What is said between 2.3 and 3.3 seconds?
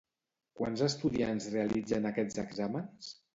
exàmens?